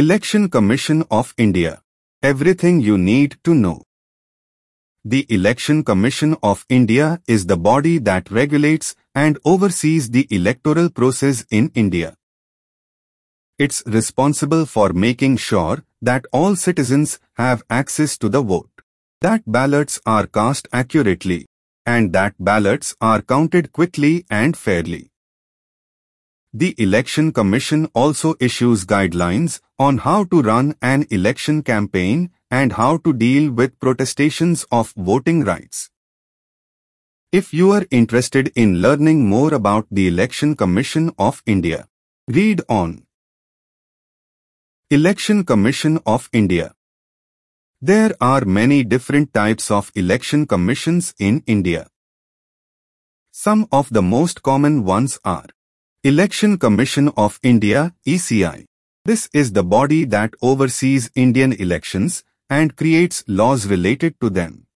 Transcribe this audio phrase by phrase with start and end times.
[0.00, 1.82] Election Commission of India.
[2.22, 3.82] Everything you need to know.
[5.04, 11.44] The Election Commission of India is the body that regulates and oversees the electoral process
[11.50, 12.14] in India.
[13.58, 18.70] It's responsible for making sure that all citizens have access to the vote,
[19.20, 21.46] that ballots are cast accurately,
[21.84, 25.07] and that ballots are counted quickly and fairly.
[26.54, 32.96] The Election Commission also issues guidelines on how to run an election campaign and how
[32.98, 35.90] to deal with protestations of voting rights.
[37.32, 41.86] If you are interested in learning more about the Election Commission of India,
[42.26, 43.04] read on.
[44.88, 46.72] Election Commission of India
[47.82, 51.88] There are many different types of election commissions in India.
[53.32, 55.44] Some of the most common ones are
[56.04, 58.66] Election Commission of India ECI.
[59.04, 64.68] This is the body that oversees Indian elections and creates laws related to them.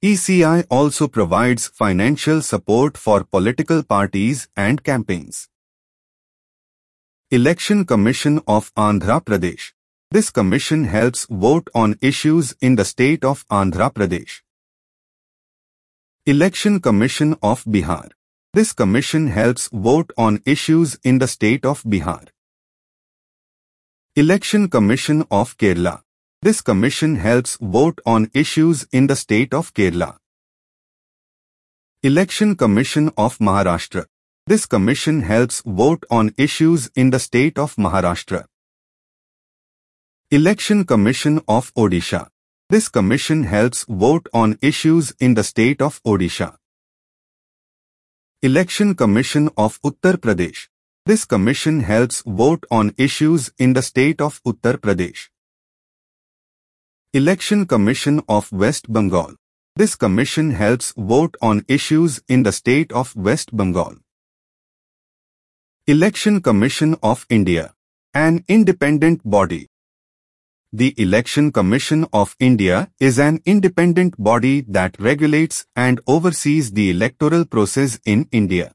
[0.00, 5.48] ECI also provides financial support for political parties and campaigns.
[7.32, 9.72] Election Commission of Andhra Pradesh.
[10.12, 14.42] This commission helps vote on issues in the state of Andhra Pradesh.
[16.26, 18.10] Election Commission of Bihar.
[18.52, 22.26] This commission helps vote on issues in the state of Bihar.
[24.16, 26.02] Election Commission of Kerala.
[26.42, 30.16] This commission helps vote on issues in the state of Kerala.
[32.02, 34.06] Election Commission of Maharashtra.
[34.48, 38.46] This commission helps vote on issues in the state of Maharashtra.
[40.32, 42.26] Election Commission of Odisha.
[42.68, 46.56] This commission helps vote on issues in the state of Odisha.
[48.42, 50.68] Election Commission of Uttar Pradesh.
[51.04, 55.28] This commission helps vote on issues in the state of Uttar Pradesh.
[57.12, 59.34] Election Commission of West Bengal.
[59.76, 63.96] This commission helps vote on issues in the state of West Bengal.
[65.86, 67.74] Election Commission of India.
[68.14, 69.68] An independent body.
[70.72, 77.44] The Election Commission of India is an independent body that regulates and oversees the electoral
[77.44, 78.72] process in India.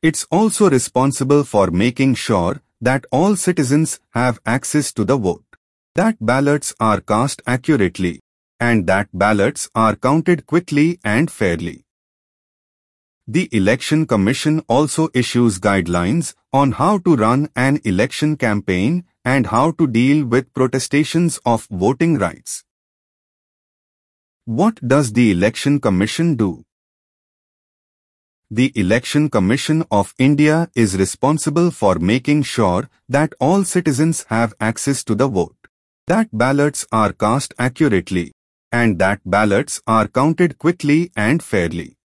[0.00, 5.44] It's also responsible for making sure that all citizens have access to the vote,
[5.94, 8.20] that ballots are cast accurately,
[8.58, 11.84] and that ballots are counted quickly and fairly.
[13.28, 19.72] The Election Commission also issues guidelines on how to run an election campaign and how
[19.72, 22.62] to deal with protestations of voting rights.
[24.44, 26.64] What does the Election Commission do?
[28.48, 35.02] The Election Commission of India is responsible for making sure that all citizens have access
[35.02, 35.56] to the vote,
[36.06, 38.32] that ballots are cast accurately,
[38.70, 41.96] and that ballots are counted quickly and fairly.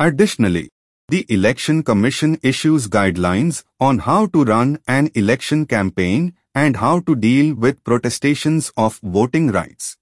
[0.00, 0.70] Additionally,
[1.08, 7.14] the Election Commission issues guidelines on how to run an election campaign and how to
[7.14, 9.98] deal with protestations of voting rights.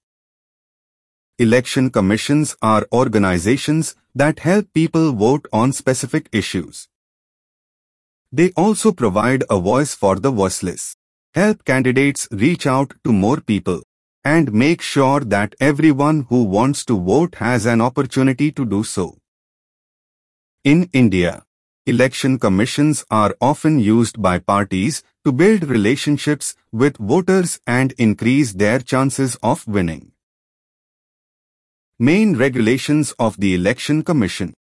[1.37, 6.87] Election commissions are organizations that help people vote on specific issues.
[8.31, 10.95] They also provide a voice for the voiceless,
[11.35, 13.83] help candidates reach out to more people,
[14.23, 19.19] and make sure that everyone who wants to vote has an opportunity to do so.
[20.65, 21.43] In India,
[21.85, 28.79] election commissions are often used by parties to build relationships with voters and increase their
[28.79, 30.13] chances of winning.
[31.99, 34.55] Main regulations of the Election Commission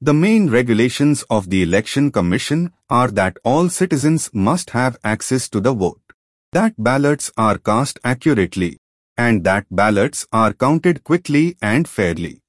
[0.00, 5.60] The main regulations of the Election Commission are that all citizens must have access to
[5.60, 6.02] the vote,
[6.50, 8.80] that ballots are cast accurately,
[9.16, 12.40] and that ballots are counted quickly and fairly.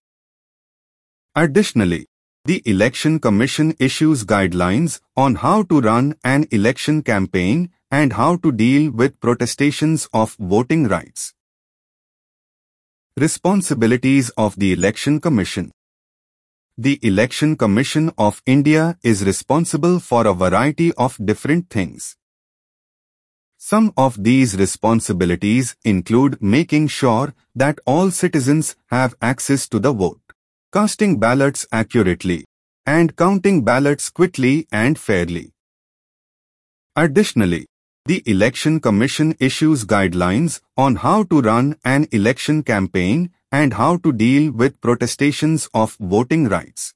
[1.36, 2.07] Additionally,
[2.48, 8.54] the Election Commission issues guidelines on how to run an election campaign and how to
[8.54, 11.34] deal with protestations of voting rights.
[13.18, 15.74] Responsibilities of the Election Commission
[16.78, 22.16] The Election Commission of India is responsible for a variety of different things.
[23.58, 30.27] Some of these responsibilities include making sure that all citizens have access to the vote
[30.74, 32.46] casting ballots accurately,
[32.86, 35.52] and counting ballots quickly and fairly.
[36.96, 37.68] Additionally,
[38.06, 44.12] the Election Commission issues guidelines on how to run an election campaign and how to
[44.12, 46.94] deal with protestations of voting rights.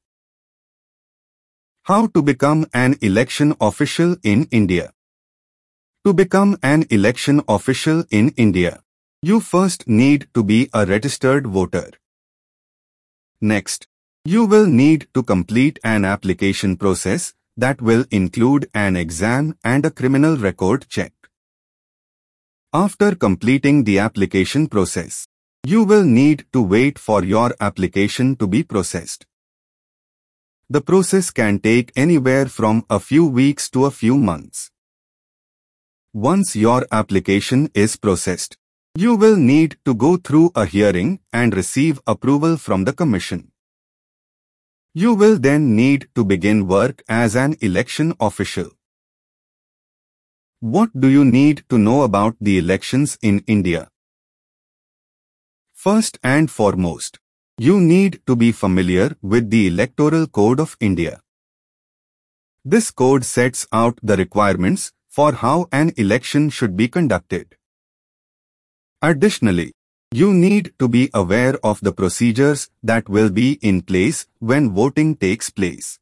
[1.83, 4.91] How to become an election official in India.
[6.06, 8.81] To become an election official in India,
[9.21, 11.91] you first need to be a registered voter.
[13.41, 13.88] Next,
[14.23, 19.89] you will need to complete an application process that will include an exam and a
[19.89, 21.11] criminal record check.
[22.71, 25.27] After completing the application process,
[25.65, 29.25] you will need to wait for your application to be processed.
[30.69, 34.69] The process can take anywhere from a few weeks to a few months.
[36.13, 38.55] Once your application is processed,
[38.95, 43.51] you will need to go through a hearing and receive approval from the Commission.
[44.93, 48.69] You will then need to begin work as an election official.
[50.59, 53.89] What do you need to know about the elections in India?
[55.73, 57.17] First and foremost,
[57.57, 61.21] you need to be familiar with the Electoral Code of India.
[62.65, 67.55] This code sets out the requirements for how an election should be conducted.
[69.01, 69.74] Additionally,
[70.12, 75.15] you need to be aware of the procedures that will be in place when voting
[75.15, 75.98] takes place.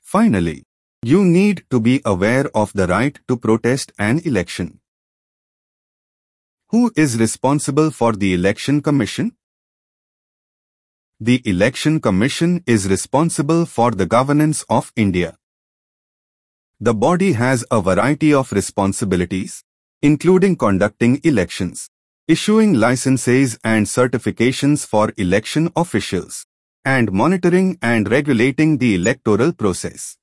[0.00, 0.64] Finally,
[1.02, 4.80] you need to be aware of the right to protest an election.
[6.70, 9.36] Who is responsible for the Election Commission?
[11.20, 15.36] The Election Commission is responsible for the governance of India.
[16.80, 19.62] The body has a variety of responsibilities,
[20.02, 21.88] including conducting elections,
[22.26, 26.44] issuing licenses and certifications for election officials,
[26.84, 30.16] and monitoring and regulating the electoral process.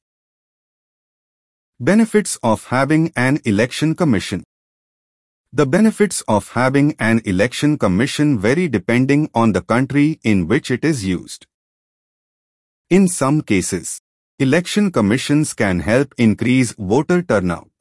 [1.79, 4.43] Benefits of having an election commission
[5.53, 10.83] The benefits of having an election commission vary depending on the country in which it
[10.83, 11.47] is used.
[12.89, 14.01] In some cases,
[14.39, 17.78] election commissions can help increase voter turnout.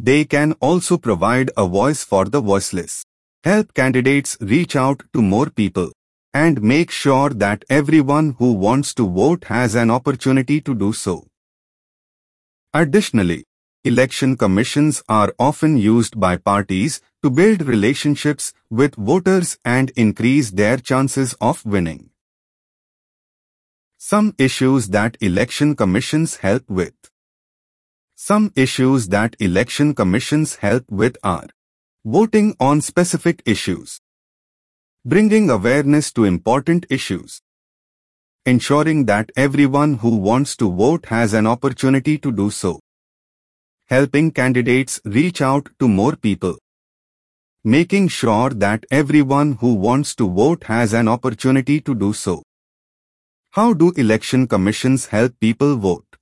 [0.00, 3.04] They can also provide a voice for the voiceless,
[3.42, 5.90] help candidates reach out to more people,
[6.32, 11.26] and make sure that everyone who wants to vote has an opportunity to do so.
[12.72, 13.44] Additionally,
[13.82, 20.76] election commissions are often used by parties to build relationships with voters and increase their
[20.76, 22.10] chances of winning.
[23.96, 26.94] Some issues that election commissions help with
[28.20, 31.46] some issues that election commissions help with are
[32.04, 34.00] voting on specific issues,
[35.04, 37.40] bringing awareness to important issues,
[38.44, 42.80] ensuring that everyone who wants to vote has an opportunity to do so,
[43.86, 46.58] helping candidates reach out to more people,
[47.62, 52.42] making sure that everyone who wants to vote has an opportunity to do so.
[53.50, 56.17] How do election commissions help people vote?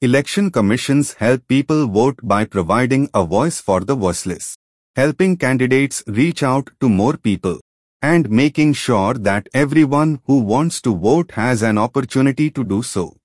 [0.00, 4.56] Election commissions help people vote by providing a voice for the voiceless,
[4.94, 7.58] helping candidates reach out to more people,
[8.00, 13.16] and making sure that everyone who wants to vote has an opportunity to do so.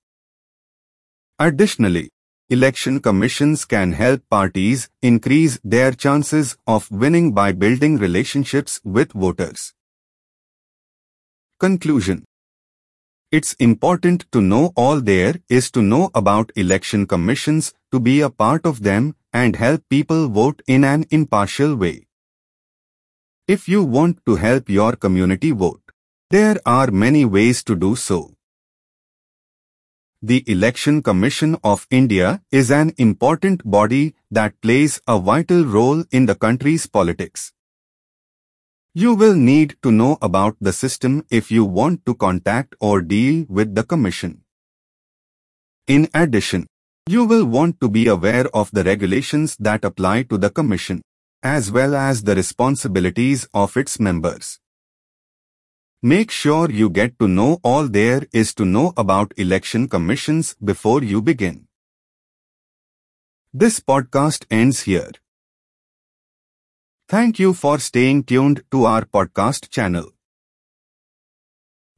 [1.38, 2.10] Additionally,
[2.50, 9.72] election commissions can help parties increase their chances of winning by building relationships with voters.
[11.60, 12.24] Conclusion
[13.36, 18.30] it's important to know all there is to know about election commissions, to be a
[18.30, 22.06] part of them, and help people vote in an impartial way.
[23.48, 25.82] If you want to help your community vote,
[26.30, 28.36] there are many ways to do so.
[30.22, 36.26] The Election Commission of India is an important body that plays a vital role in
[36.26, 37.52] the country's politics.
[38.96, 43.44] You will need to know about the system if you want to contact or deal
[43.48, 44.44] with the Commission.
[45.88, 46.68] In addition,
[47.08, 51.02] you will want to be aware of the regulations that apply to the Commission,
[51.42, 54.60] as well as the responsibilities of its members.
[56.00, 61.02] Make sure you get to know all there is to know about election commissions before
[61.02, 61.66] you begin.
[63.52, 65.10] This podcast ends here.
[67.06, 70.10] Thank you for staying tuned to our podcast channel.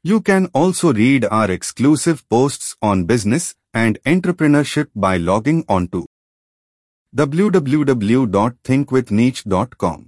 [0.02, 6.06] You can also read our exclusive posts on business and entrepreneurship by logging on to
[7.14, 10.06] www.thinkwithniche.com.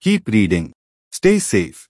[0.00, 0.72] Keep reading.
[1.10, 1.89] Stay safe.